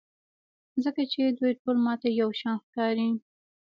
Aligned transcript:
ځکه 0.83 1.01
چې 1.11 1.21
دوی 1.37 1.53
ټول 1.61 1.77
ماته 1.85 2.07
یوشان 2.21 2.55
ښکاري. 2.65 3.09